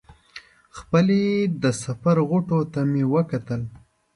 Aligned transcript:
خپلې 0.77 1.21
د 1.61 1.63
سفر 1.83 2.15
غوټو 2.29 2.59
ته 2.73 2.79
به 2.85 2.89
مې 2.91 3.03
وکتل. 3.13 3.61